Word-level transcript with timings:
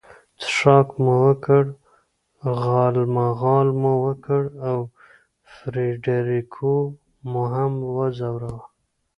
څښاک 0.47 0.87
مو 1.03 1.13
وکړ، 1.23 1.63
غالمغال 2.61 3.67
مو 3.81 3.93
وکړ 4.05 4.43
او 4.69 4.79
فرېډریکو 5.55 6.73
مو 7.31 7.43
هم 7.53 7.73
وځوراوه. 7.97 8.63